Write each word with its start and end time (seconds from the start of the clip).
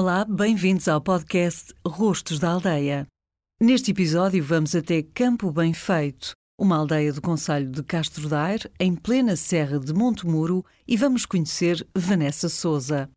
Olá, 0.00 0.24
bem-vindos 0.24 0.86
ao 0.86 1.00
podcast 1.00 1.74
Rostos 1.84 2.38
da 2.38 2.50
Aldeia. 2.50 3.04
Neste 3.60 3.90
episódio 3.90 4.44
vamos 4.44 4.76
até 4.76 5.02
Campo 5.02 5.50
Bem 5.50 5.74
Feito, 5.74 6.34
uma 6.56 6.76
aldeia 6.76 7.12
do 7.12 7.20
Conselho 7.20 7.68
de 7.68 7.82
Castro 7.82 8.28
Daire, 8.28 8.70
em 8.78 8.94
plena 8.94 9.34
Serra 9.34 9.76
de 9.76 9.92
Montemuro, 9.92 10.64
e 10.86 10.96
vamos 10.96 11.26
conhecer 11.26 11.84
Vanessa 11.96 12.48
Souza. 12.48 13.10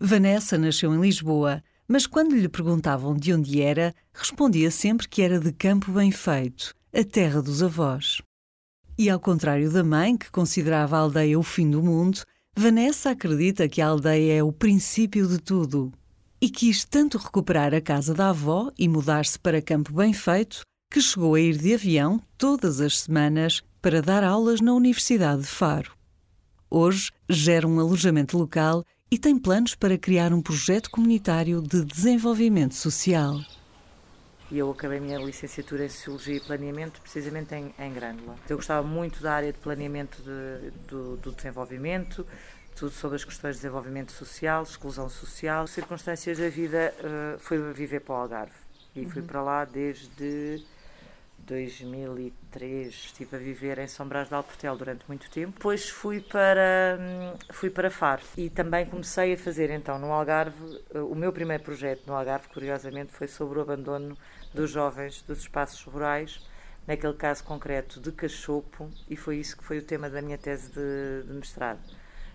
Vanessa 0.00 0.56
nasceu 0.56 0.94
em 0.94 1.00
Lisboa, 1.02 1.62
mas 1.86 2.06
quando 2.06 2.34
lhe 2.34 2.48
perguntavam 2.48 3.14
de 3.14 3.30
onde 3.34 3.60
era, 3.60 3.94
respondia 4.14 4.70
sempre 4.70 5.06
que 5.06 5.20
era 5.20 5.38
de 5.38 5.52
Campo 5.52 5.92
Bem 5.92 6.10
Feito, 6.10 6.74
a 6.90 7.04
terra 7.04 7.42
dos 7.42 7.62
avós. 7.62 8.22
E 8.96 9.10
ao 9.10 9.20
contrário 9.20 9.70
da 9.70 9.84
mãe, 9.84 10.16
que 10.16 10.30
considerava 10.30 10.96
a 10.96 11.00
aldeia 11.00 11.38
o 11.38 11.42
fim 11.42 11.70
do 11.70 11.82
mundo, 11.82 12.22
Vanessa 12.56 13.10
acredita 13.10 13.68
que 13.68 13.82
a 13.82 13.88
aldeia 13.88 14.38
é 14.38 14.42
o 14.42 14.50
princípio 14.50 15.28
de 15.28 15.36
tudo 15.36 15.92
e 16.44 16.50
quis 16.50 16.84
tanto 16.84 17.16
recuperar 17.16 17.72
a 17.72 17.80
casa 17.80 18.12
da 18.12 18.28
avó 18.28 18.70
e 18.78 18.86
mudar-se 18.86 19.38
para 19.38 19.62
Campo 19.62 19.94
Bem 19.94 20.12
Feito 20.12 20.60
que 20.92 21.00
chegou 21.00 21.36
a 21.36 21.40
ir 21.40 21.56
de 21.56 21.72
avião 21.72 22.20
todas 22.36 22.82
as 22.82 23.00
semanas 23.00 23.62
para 23.80 24.02
dar 24.02 24.22
aulas 24.22 24.60
na 24.60 24.74
Universidade 24.74 25.40
de 25.40 25.48
Faro. 25.48 25.92
Hoje 26.68 27.10
gera 27.30 27.66
um 27.66 27.80
alojamento 27.80 28.36
local 28.36 28.84
e 29.10 29.18
tem 29.18 29.38
planos 29.38 29.74
para 29.74 29.96
criar 29.96 30.34
um 30.34 30.42
projeto 30.42 30.90
comunitário 30.90 31.62
de 31.62 31.82
desenvolvimento 31.82 32.74
social. 32.74 33.40
Eu 34.52 34.70
acabei 34.70 34.98
a 34.98 35.00
minha 35.00 35.18
licenciatura 35.20 35.86
em 35.86 35.88
Sociologia 35.88 36.36
e 36.36 36.40
Planeamento 36.40 37.00
precisamente 37.00 37.54
em, 37.54 37.74
em 37.78 37.92
Grândola. 37.94 38.36
Eu 38.50 38.56
gostava 38.58 38.86
muito 38.86 39.22
da 39.22 39.32
área 39.32 39.50
de 39.50 39.58
planeamento 39.58 40.22
de, 40.22 40.70
do, 40.86 41.16
do 41.16 41.32
desenvolvimento, 41.32 42.26
tudo 42.74 42.90
sobre 42.92 43.16
as 43.16 43.24
questões 43.24 43.56
de 43.56 43.62
desenvolvimento 43.62 44.12
social, 44.12 44.62
exclusão 44.62 45.08
social. 45.08 45.66
Circunstâncias 45.66 46.38
da 46.38 46.48
vida, 46.48 46.94
uh, 47.00 47.38
fui 47.38 47.58
viver 47.72 48.00
para 48.00 48.14
o 48.14 48.16
Algarve 48.16 48.52
e 48.94 49.00
uhum. 49.00 49.10
fui 49.10 49.22
para 49.22 49.42
lá 49.42 49.64
desde 49.64 50.64
2003. 51.38 52.88
Estive 52.88 53.36
a 53.36 53.38
viver 53.38 53.78
em 53.78 53.86
São 53.86 54.06
Brás 54.06 54.28
de 54.28 54.34
Alportel 54.34 54.76
durante 54.76 55.04
muito 55.06 55.30
tempo. 55.30 55.52
Depois 55.52 55.88
fui 55.88 56.20
para, 56.20 56.98
hum, 57.00 57.38
fui 57.52 57.70
para 57.70 57.90
Faro 57.90 58.22
e 58.36 58.50
também 58.50 58.86
comecei 58.86 59.34
a 59.34 59.38
fazer 59.38 59.70
então 59.70 59.98
no 59.98 60.12
Algarve. 60.12 60.80
Uh, 60.94 61.06
o 61.10 61.14
meu 61.14 61.32
primeiro 61.32 61.62
projeto 61.62 62.06
no 62.06 62.14
Algarve, 62.14 62.48
curiosamente, 62.48 63.12
foi 63.12 63.28
sobre 63.28 63.58
o 63.58 63.62
abandono 63.62 64.16
dos 64.52 64.70
jovens 64.70 65.22
dos 65.22 65.40
espaços 65.40 65.82
rurais 65.84 66.40
naquele 66.86 67.14
caso 67.14 67.42
concreto 67.44 68.00
de 68.00 68.12
Cachopo, 68.12 68.90
e 69.08 69.16
foi 69.16 69.38
isso 69.38 69.56
que 69.56 69.64
foi 69.64 69.78
o 69.78 69.82
tema 69.82 70.10
da 70.10 70.20
minha 70.20 70.36
tese 70.36 70.70
de, 70.70 71.26
de 71.26 71.32
mestrado. 71.32 71.80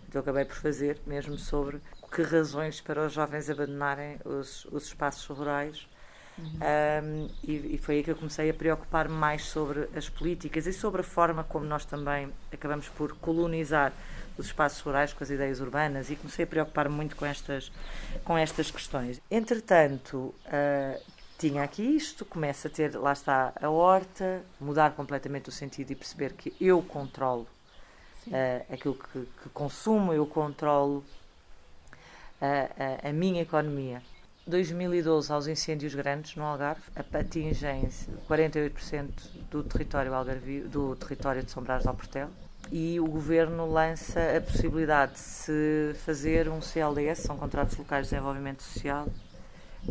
Então 0.10 0.22
acabei 0.22 0.44
por 0.44 0.56
fazer 0.56 1.00
mesmo 1.06 1.38
sobre 1.38 1.80
que 2.12 2.24
razões 2.24 2.82
para 2.82 3.06
os 3.06 3.14
jovens 3.14 3.48
abandonarem 3.48 4.18
os, 4.26 4.66
os 4.66 4.86
espaços 4.86 5.24
rurais. 5.26 5.88
Uhum. 6.36 6.46
Um, 6.46 7.30
e, 7.44 7.76
e, 7.76 7.78
foi 7.78 7.98
aí 7.98 8.04
que 8.04 8.10
eu 8.10 8.16
comecei 8.16 8.50
a 8.50 8.54
preocupar 8.54 9.08
mais 9.08 9.44
sobre 9.44 9.88
as 9.96 10.10
políticas 10.10 10.66
e 10.66 10.74
sobre 10.74 11.02
a 11.02 11.04
forma 11.04 11.44
como 11.44 11.66
nós 11.66 11.86
também 11.86 12.32
acabamos 12.52 12.88
por 12.90 13.16
colonizar 13.18 13.94
os 14.36 14.48
espaços 14.48 14.80
rurais 14.80 15.14
com 15.14 15.24
as 15.24 15.30
ideias 15.30 15.60
urbanas 15.60 16.10
e 16.10 16.16
comecei 16.16 16.46
a 16.46 16.48
preocupar 16.48 16.90
muito 16.90 17.16
com 17.16 17.26
estas, 17.26 17.72
com 18.24 18.36
estas 18.36 18.72
questões. 18.72 19.22
Entretanto, 19.30 20.34
uh, 20.46 21.04
tinha 21.38 21.62
aqui 21.62 21.84
isto, 21.84 22.26
começa 22.26 22.68
a 22.68 22.72
ter, 22.72 22.96
lá 22.96 23.14
está, 23.14 23.54
a 23.62 23.70
horta, 23.70 24.42
mudar 24.60 24.92
completamente 24.92 25.50
o 25.50 25.52
sentido 25.52 25.92
e 25.92 25.96
perceber 25.96 26.34
que 26.34 26.56
eu 26.60 26.82
controlo 26.82 27.46
uh, 28.30 28.74
aquilo 28.74 28.96
que, 28.96 29.20
que, 29.44 29.50
consumo, 29.50 30.14
eu 30.14 30.26
controlo 30.26 31.04
uh, 32.42 33.08
a 33.08 33.12
minha 33.12 33.42
economia. 33.42 34.02
2012, 34.48 35.32
aos 35.32 35.48
incêndios 35.48 35.94
grandes 35.94 36.36
no 36.36 36.44
Algarve, 36.44 36.82
atingem 37.14 37.88
48% 38.28 39.10
do 39.52 39.64
território, 39.64 40.14
algarvio, 40.14 40.68
do 40.68 40.96
território 40.96 41.44
de 41.44 41.52
São 41.52 41.62
Brás 41.62 41.84
de 41.84 41.88
Alportel 41.88 42.30
e 42.72 43.00
o 43.00 43.06
governo 43.06 43.72
lança 43.72 44.20
a 44.38 44.42
possibilidade 44.42 45.14
de 45.14 45.20
se 45.20 45.96
fazer 46.04 46.50
um 46.50 46.62
CLDS, 46.62 47.20
são 47.20 47.38
contratos 47.38 47.78
locais 47.78 48.08
de 48.08 48.12
desenvolvimento 48.12 48.64
social, 48.64 49.08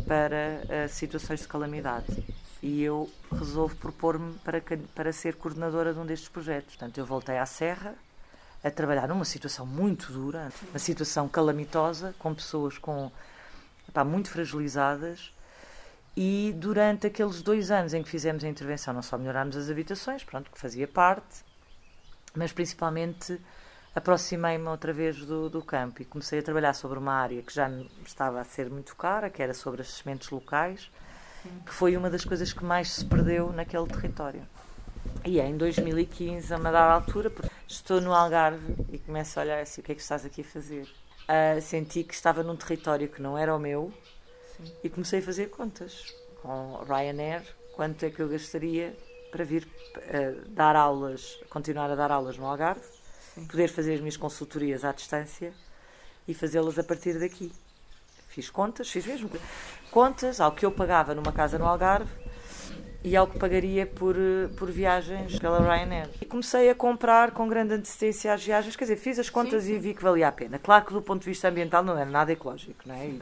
para 0.05 0.87
situações 0.89 1.41
de 1.41 1.47
calamidade. 1.47 2.23
E 2.61 2.83
eu 2.83 3.09
resolvo 3.31 3.75
propor-me 3.77 4.33
para, 4.39 4.61
para 4.93 5.13
ser 5.13 5.35
coordenadora 5.35 5.93
de 5.93 5.99
um 5.99 6.05
destes 6.05 6.29
projetos. 6.29 6.75
Portanto, 6.75 6.97
eu 6.97 7.05
voltei 7.05 7.37
à 7.37 7.45
Serra, 7.45 7.95
a 8.63 8.69
trabalhar 8.69 9.07
numa 9.07 9.25
situação 9.25 9.65
muito 9.65 10.11
dura, 10.11 10.51
uma 10.69 10.79
situação 10.79 11.27
calamitosa, 11.29 12.13
com 12.19 12.33
pessoas 12.33 12.77
com, 12.77 13.11
epá, 13.87 14.03
muito 14.03 14.29
fragilizadas. 14.29 15.33
E 16.15 16.53
durante 16.57 17.07
aqueles 17.07 17.41
dois 17.41 17.71
anos 17.71 17.93
em 17.93 18.03
que 18.03 18.09
fizemos 18.09 18.43
a 18.43 18.47
intervenção, 18.47 18.93
não 18.93 19.01
só 19.01 19.17
melhorámos 19.17 19.55
as 19.55 19.69
habitações, 19.69 20.23
pronto, 20.23 20.51
que 20.51 20.59
fazia 20.59 20.87
parte, 20.87 21.43
mas 22.35 22.51
principalmente 22.51 23.39
aproximei-me 23.95 24.67
outra 24.67 24.91
vez 24.91 25.17
do, 25.25 25.49
do 25.49 25.61
campo 25.61 26.01
e 26.01 26.05
comecei 26.05 26.39
a 26.39 26.43
trabalhar 26.43 26.73
sobre 26.73 26.99
uma 26.99 27.13
área 27.13 27.41
que 27.41 27.53
já 27.53 27.69
estava 28.05 28.41
a 28.41 28.43
ser 28.43 28.69
muito 28.69 28.95
cara, 28.95 29.29
que 29.29 29.41
era 29.41 29.53
sobre 29.53 29.81
as 29.81 29.89
sementes 29.89 30.29
locais, 30.29 30.91
Sim. 31.41 31.49
que 31.65 31.73
foi 31.73 31.95
uma 31.95 32.09
das 32.09 32.25
coisas 32.25 32.51
que 32.51 32.63
mais 32.63 32.91
se 32.91 33.05
perdeu 33.05 33.51
naquele 33.53 33.87
território. 33.87 34.41
E 35.25 35.39
em 35.39 35.57
2015, 35.57 36.53
a 36.53 36.57
uma 36.57 36.71
dada 36.71 36.93
altura, 36.93 37.31
estou 37.69 38.01
no 38.01 38.13
Algarve 38.13 38.75
e 38.91 38.97
começo 38.97 39.39
a 39.39 39.43
olhar 39.43 39.61
assim: 39.61 39.81
o 39.81 39.83
que 39.83 39.91
é 39.91 39.95
que 39.95 40.01
estás 40.01 40.25
aqui 40.25 40.41
a 40.41 40.43
fazer? 40.43 40.83
Uh, 40.83 41.61
senti 41.61 42.03
que 42.03 42.13
estava 42.13 42.41
num 42.41 42.55
território 42.55 43.07
que 43.07 43.21
não 43.21 43.37
era 43.37 43.55
o 43.55 43.59
meu 43.59 43.93
Sim. 44.57 44.73
e 44.83 44.89
comecei 44.89 45.19
a 45.19 45.21
fazer 45.21 45.49
contas 45.49 46.13
com 46.41 46.83
Ryanair: 46.83 47.43
quanto 47.75 48.03
é 48.03 48.09
que 48.09 48.19
eu 48.19 48.27
gastaria 48.27 48.97
para 49.31 49.43
vir 49.43 49.67
uh, 49.97 50.49
dar 50.49 50.75
aulas, 50.75 51.39
continuar 51.49 51.91
a 51.91 51.95
dar 51.95 52.11
aulas 52.11 52.37
no 52.37 52.47
Algarve, 52.47 52.81
Sim. 53.35 53.45
poder 53.45 53.69
fazer 53.69 53.93
as 53.93 53.99
minhas 53.99 54.17
consultorias 54.17 54.83
à 54.83 54.91
distância 54.91 55.53
e 56.27 56.33
fazê-las 56.33 56.79
a 56.79 56.83
partir 56.83 57.19
daqui. 57.19 57.51
Fiz 58.27 58.49
contas, 58.49 58.89
fiz 58.89 59.05
mesmo 59.05 59.29
contas 59.91 60.39
ao 60.39 60.51
que 60.51 60.65
eu 60.65 60.71
pagava 60.71 61.13
numa 61.13 61.31
casa 61.31 61.57
no 61.57 61.65
Algarve 61.65 62.11
e 63.03 63.15
ao 63.15 63.27
que 63.27 63.39
pagaria 63.39 63.85
por, 63.85 64.15
eh, 64.15 64.49
por 64.57 64.69
viagens 64.69 65.39
pela 65.39 65.59
Ryanair. 65.59 66.09
E 66.21 66.25
comecei 66.25 66.69
a 66.69 66.75
comprar 66.75 67.31
com 67.31 67.47
grande 67.47 67.73
antecedência 67.73 68.33
as 68.33 68.43
viagens, 68.43 68.75
quer 68.75 68.83
dizer, 68.83 68.97
fiz 68.97 69.17
as 69.17 69.29
contas 69.29 69.63
sim, 69.63 69.69
sim. 69.69 69.75
e 69.75 69.79
vi 69.79 69.93
que 69.93 70.03
valia 70.03 70.27
a 70.27 70.31
pena. 70.31 70.59
Claro 70.59 70.85
que 70.85 70.93
do 70.93 71.01
ponto 71.01 71.21
de 71.21 71.29
vista 71.29 71.47
ambiental 71.47 71.83
não 71.83 71.97
era 71.97 72.09
nada 72.09 72.31
ecológico, 72.31 72.83
não 72.85 72.95
é? 72.95 73.05
E 73.05 73.21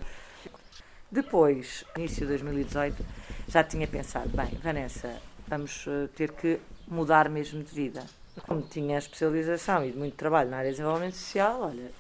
depois, 1.12 1.86
início 1.96 2.22
de 2.22 2.28
2018, 2.28 3.06
já 3.48 3.64
tinha 3.64 3.88
pensado, 3.88 4.30
bem, 4.30 4.58
Vanessa, 4.62 5.16
vamos 5.48 5.86
eh, 5.88 6.08
ter 6.16 6.32
que 6.32 6.60
mudar 6.88 7.30
mesmo 7.30 7.64
de 7.64 7.74
vida. 7.74 8.04
Como 8.48 8.62
tinha 8.62 8.98
especialização 8.98 9.86
e 9.86 9.92
muito 9.92 10.16
trabalho 10.16 10.50
na 10.50 10.58
área 10.58 10.70
de 10.70 10.78
desenvolvimento 10.78 11.16
social, 11.16 11.62
olha, 11.62 11.92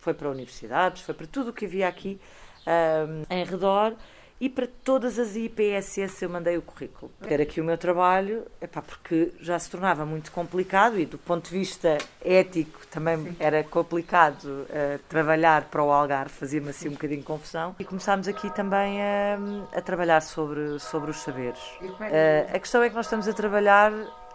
foi 0.00 0.14
para 0.14 0.28
universidades, 0.28 1.02
foi 1.02 1.14
para 1.14 1.26
tudo 1.26 1.50
o 1.50 1.52
que 1.52 1.64
havia 1.64 1.88
aqui 1.88 2.20
um, 2.66 3.34
em 3.34 3.44
redor 3.44 3.94
e 4.42 4.48
para 4.48 4.66
todas 4.66 5.20
as 5.20 5.36
IPSS 5.36 6.24
eu 6.24 6.28
mandei 6.28 6.58
o 6.58 6.62
currículo. 6.62 7.12
Era 7.24 7.44
aqui 7.44 7.60
o 7.60 7.64
meu 7.64 7.78
trabalho, 7.78 8.44
epá, 8.60 8.82
porque 8.82 9.32
já 9.38 9.56
se 9.56 9.70
tornava 9.70 10.04
muito 10.04 10.32
complicado 10.32 10.98
e 10.98 11.06
do 11.06 11.16
ponto 11.16 11.48
de 11.48 11.56
vista 11.56 11.96
ético 12.20 12.84
também 12.88 13.18
Sim. 13.18 13.36
era 13.38 13.62
complicado 13.62 14.42
uh, 14.44 14.98
trabalhar 15.08 15.66
para 15.66 15.84
o 15.84 15.92
Algarve, 15.92 16.34
fazia-me 16.34 16.70
assim 16.70 16.88
um 16.88 16.92
bocadinho 16.94 17.20
de 17.20 17.26
confusão. 17.26 17.76
E 17.78 17.84
começámos 17.84 18.26
aqui 18.26 18.52
também 18.52 19.00
a, 19.00 19.38
a 19.74 19.80
trabalhar 19.80 20.20
sobre, 20.20 20.76
sobre 20.80 21.12
os 21.12 21.18
saberes. 21.18 21.60
Uh, 21.80 22.52
a 22.52 22.58
questão 22.58 22.82
é 22.82 22.88
que 22.88 22.96
nós 22.96 23.06
estamos 23.06 23.28
a 23.28 23.32
trabalhar, 23.32 23.92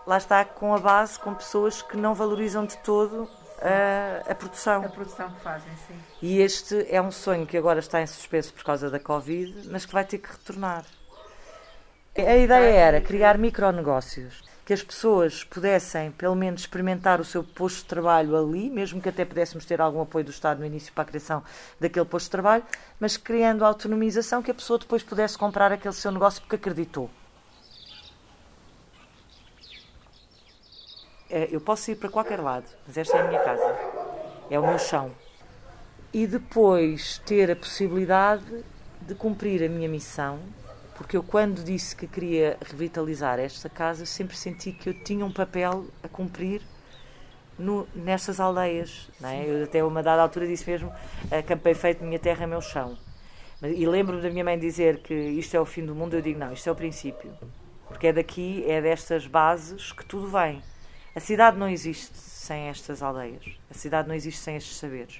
lá 0.08 0.18
está, 0.18 0.46
com 0.46 0.74
a 0.74 0.80
base, 0.80 1.20
com 1.20 1.34
pessoas 1.34 1.82
que 1.82 1.98
não 1.98 2.16
valorizam 2.16 2.66
de 2.66 2.78
todo 2.78 3.30
a, 3.62 4.32
a, 4.32 4.36
produção. 4.36 4.84
A 4.84 4.90
produção 4.90 5.30
que 5.32 5.42
fazem, 5.42 5.72
sim. 5.88 5.96
E 6.22 6.40
este 6.40 6.86
é 6.90 7.02
um 7.02 7.12
sonho 7.12 7.46
que 7.46 7.58
agora 7.58 7.80
está 7.80 8.02
em 8.02 8.08
suspenso 8.08 8.54
por 8.54 8.64
causa 8.64 8.90
da 8.90 9.00
Covid, 9.00 9.68
mas 9.70 9.86
que 9.86 9.94
vai 9.94 10.06
ter 10.06 10.20
que 10.20 10.30
retornar. 10.30 10.86
A 12.16 12.36
ideia 12.36 12.74
era 12.74 13.02
criar 13.02 13.38
micronegócios, 13.38 14.44
que 14.66 14.74
as 14.74 14.82
pessoas 14.82 15.44
pudessem, 15.44 16.12
pelo 16.12 16.36
menos, 16.36 16.62
experimentar 16.62 17.22
o 17.22 17.26
seu 17.26 17.44
posto 17.44 17.78
de 17.78 17.86
trabalho 17.86 18.36
ali, 18.36 18.70
mesmo 18.70 19.00
que 19.00 19.10
até 19.10 19.24
pudéssemos 19.24 19.66
ter 19.66 19.80
algum 19.80 20.02
apoio 20.02 20.26
do 20.26 20.32
Estado 20.32 20.60
no 20.60 20.66
início 20.66 20.92
para 20.94 21.04
a 21.04 21.06
criação 21.06 21.44
daquele 21.80 22.06
posto 22.06 22.26
de 22.26 22.32
trabalho, 22.32 22.64
mas 23.00 23.18
criando 23.18 23.64
autonomização 23.64 24.42
que 24.42 24.52
a 24.52 24.54
pessoa 24.54 24.80
depois 24.80 25.04
pudesse 25.04 25.38
comprar 25.38 25.72
aquele 25.72 25.94
seu 25.94 26.12
negócio 26.12 26.42
porque 26.42 26.56
acreditou. 26.56 27.10
Eu 31.30 31.62
posso 31.62 31.92
ir 31.92 31.96
para 31.96 32.10
qualquer 32.10 32.40
lado, 32.40 32.66
mas 32.86 32.98
esta 32.98 33.18
é 33.18 33.22
a 33.22 33.28
minha 33.28 33.40
casa, 33.42 33.76
é 34.50 34.60
o 34.60 34.66
meu 34.66 34.80
chão. 34.80 35.12
E 36.14 36.26
depois 36.26 37.20
ter 37.26 37.52
a 37.52 37.56
possibilidade 37.56 38.64
de 39.02 39.14
cumprir 39.14 39.64
a 39.64 39.70
minha 39.70 39.90
missão, 39.90 40.40
porque 40.96 41.16
eu, 41.16 41.22
quando 41.22 41.64
disse 41.64 41.96
que 41.96 42.08
queria 42.08 42.58
revitalizar 42.62 43.40
esta 43.40 43.70
casa, 43.70 44.06
sempre 44.06 44.36
senti 44.36 44.72
que 44.72 44.90
eu 44.90 44.94
tinha 44.94 45.24
um 45.26 45.32
papel 45.32 45.86
a 46.02 46.08
cumprir 46.08 46.62
no, 47.58 47.88
nestas 47.94 48.40
aldeias. 48.40 49.10
Não 49.20 49.30
é? 49.30 49.46
Eu, 49.46 49.64
até 49.66 49.84
uma 49.84 50.02
dada 50.02 50.22
altura 50.22 50.48
disse 50.48 50.70
mesmo: 50.70 50.92
acampei 51.32 51.74
feito, 51.74 52.04
minha 52.04 52.20
terra 52.20 52.44
é 52.44 52.48
meu 52.48 52.62
chão. 52.62 52.98
E 53.62 53.86
lembro-me 53.88 54.22
da 54.22 54.30
minha 54.30 54.44
mãe 54.44 54.58
dizer 54.58 55.00
que 55.00 55.14
isto 55.14 55.56
é 55.56 55.60
o 55.60 55.66
fim 55.66 55.86
do 55.86 55.96
mundo, 55.96 56.16
eu 56.16 56.22
digo 56.22 56.40
não, 56.40 56.54
isto 56.54 56.68
é 56.68 56.72
o 56.72 56.76
princípio. 56.76 57.32
Porque 57.88 58.08
é 58.08 58.14
daqui, 58.14 58.64
é 58.68 58.82
destas 58.82 59.26
bases 59.26 59.92
que 59.92 60.06
tudo 60.06 60.28
vem. 60.28 60.62
A 61.18 61.20
cidade 61.20 61.58
não 61.58 61.68
existe 61.68 62.16
sem 62.16 62.68
estas 62.68 63.02
aldeias. 63.02 63.44
A 63.72 63.74
cidade 63.74 64.08
não 64.08 64.14
existe 64.14 64.40
sem 64.40 64.56
estes 64.56 64.78
saberes. 64.78 65.20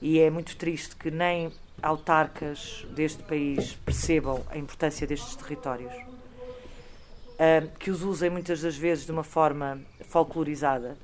E 0.00 0.18
é 0.18 0.28
muito 0.28 0.56
triste 0.56 0.96
que 0.96 1.12
nem 1.12 1.52
autarcas 1.80 2.84
deste 2.90 3.22
país 3.22 3.72
percebam 3.84 4.44
a 4.50 4.58
importância 4.58 5.06
destes 5.06 5.36
territórios. 5.36 5.94
Uh, 5.94 7.70
que 7.78 7.88
os 7.88 8.02
usem 8.02 8.30
muitas 8.30 8.62
das 8.62 8.76
vezes 8.76 9.06
de 9.06 9.12
uma 9.12 9.22
forma 9.22 9.80
folclorizada, 10.08 10.98